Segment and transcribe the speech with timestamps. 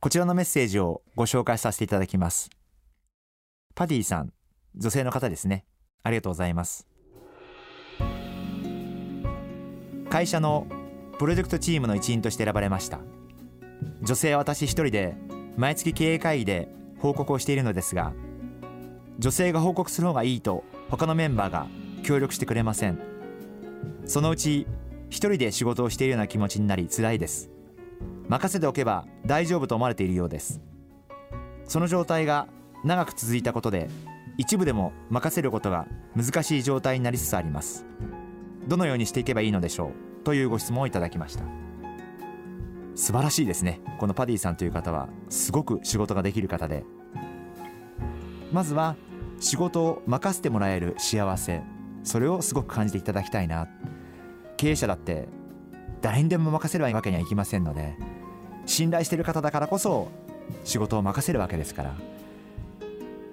[0.00, 2.50] こちらのメッセージをご紹介させていただきます。
[3.74, 4.32] パディさん
[4.76, 5.64] 女性の方ですね。
[6.04, 6.86] ありがとうございます。
[10.08, 10.68] 会社の
[11.18, 13.00] プロジェクトチームの一員として選ばれました。
[14.00, 15.16] 女性は私一人で
[15.56, 16.68] 毎月経営会議で
[17.00, 18.12] 報告をしているのですが
[19.18, 21.66] 女性が報告する方がいいと他のメンバーが
[22.04, 23.00] 協力してくれません。
[24.06, 24.68] そのうち
[25.10, 27.50] 一人で仕事をしているような気持ちになり辛いです。
[28.28, 30.60] 任せておけば大丈夫と思われているようです。
[31.64, 32.46] その状態が
[32.84, 33.88] 長く続いたことで
[34.36, 37.84] 一部でも任せることが難しい状態になりつつあります。
[38.66, 39.88] どのようにしていけばいいのでしょ
[40.20, 40.24] う？
[40.24, 41.44] というご質問をいただきました。
[42.94, 43.80] 素晴らしいですね。
[43.98, 46.84] このパディさんという方はすごく仕事ができる方で。
[48.52, 48.96] まずは
[49.40, 51.62] 仕事を任せてもらえる幸せ。
[52.02, 53.68] それをすごく感じていただきたいな。
[54.56, 55.28] 経営者だって
[56.00, 57.94] 誰にでも任せるわけにはいきませんので
[58.66, 60.08] 信頼している方だからこそ
[60.64, 61.94] 仕事を任せるわけですから。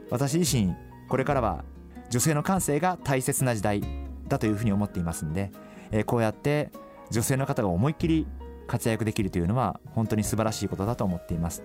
[0.09, 0.73] 私自身
[1.09, 1.63] これからは
[2.09, 3.81] 女性の感性が大切な時代
[4.27, 5.51] だというふうに思っていますんで、
[5.91, 6.71] えこうやって
[7.11, 8.27] 女性の方が思いっきり
[8.67, 11.63] 活躍できるというのは本当に素晴らしいことだと思っています。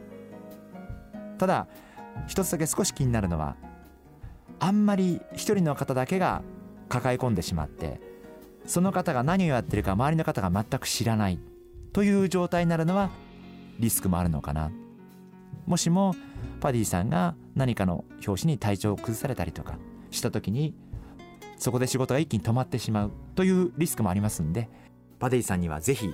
[1.39, 1.69] ただ
[2.27, 3.57] 一つだけ少し気になるのは
[4.59, 6.43] あんまり一人の方だけが
[6.89, 8.01] 抱え込んでしまって
[8.67, 11.39] その方が何をやってるか周りの方が全く知らない。
[11.93, 13.11] という状態になるのは
[13.79, 14.71] リスクもあるのかな。
[15.67, 16.15] もしも
[16.61, 19.79] パディさんが何かの拍子に体調を崩されたりとか
[20.11, 20.75] した時に
[21.57, 24.69] そこで仕事が一気に止まってしまうというリスクもありますんで
[25.19, 26.13] パディさんにはぜひ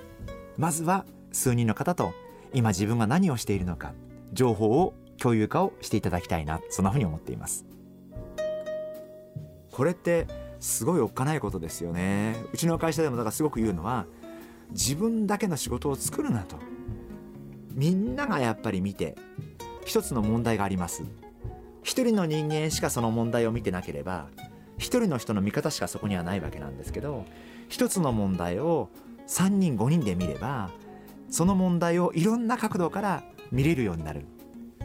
[0.57, 2.13] まずは数人の方と
[2.53, 3.93] 今自分が何をしているのか
[4.33, 7.65] 情報を共有化をしていただきたいなそんなふうに思っています。
[9.71, 10.27] これって
[10.59, 12.35] すごいおっかないことですよね。
[12.53, 14.05] うちの会社でもだからすごく言うのは
[14.71, 16.57] 自分だけの仕事を作るなと。
[17.73, 19.15] みんながやっぱり見て
[19.85, 21.03] 一つの問題があります。
[21.83, 24.27] 一人の人間しかその問題を見てなければ
[24.77, 27.25] 一人の人の見方しかそこにはないわけなんですけど
[27.69, 28.89] 一つの問題を
[29.27, 30.69] 3人5人で見れば
[31.29, 34.25] その問題をいろんな角度から見れるようになる。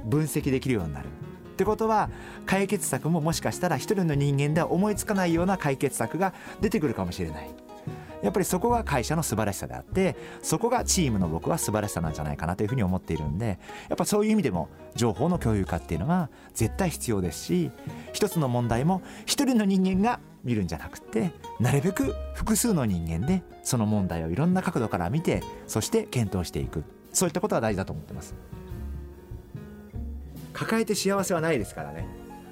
[0.05, 1.09] 分析できるようになる。
[1.53, 2.11] ってことは
[2.47, 7.51] 解決策ももしかしたら一人の人間では思いつかないような解決策が出てくるかもしれない。
[8.23, 13.59] やっぱりそこが会社の素晴らしさであってそこがチームの僕は素晴らしさなんじゃないかなというふうに思っているんで
[13.89, 17.73] やっぱそういう意味でも情報の共有化っていうのは絶対必要ですし
[18.13, 26.85] 一つの問題も一人の人間が見るんじゃなくてなるべく複数の人間でその問題をいろんな角度から見てそして検討していく。
[27.13, 28.35] そういったことは大事だと思ってます。
[30.65, 32.07] 抱えて幸せはないですからね、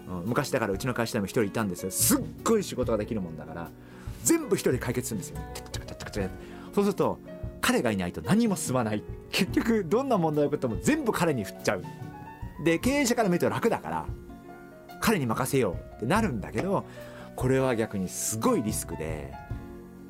[0.08, 1.90] うん、昔だからうちの会社でも一人いたんですよ。
[1.90, 3.70] すっごい仕事ができるもんだから
[4.24, 5.38] 全部一人で解決するんですよ。
[6.74, 7.18] そうすると
[7.60, 11.84] 彼がいないと何も進まない結局どんな問題が起こっても全部彼に振っちゃう
[12.64, 14.06] で経営者から見ると楽だから
[15.00, 16.84] 彼に任せようってなるんだけど
[17.36, 19.32] これは逆にすごいリスクで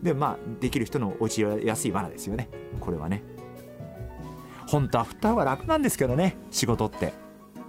[0.02, 2.48] でまあできる人の落ちやすい罠ですよね
[2.80, 3.22] これはね
[4.66, 7.12] 本当は振った方が楽なんですけどね仕事って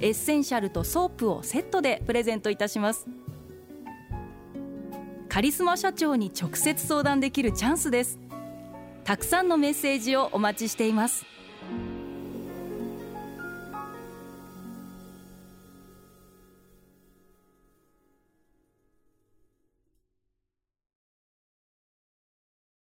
[0.00, 3.06] エッセンシャルとソープをセットでプレゼントいたします。
[5.28, 8.18] カリスマ社長に直接相談できるチャンスです。
[9.04, 11.24] たくさんのメッセージをお待ちしています。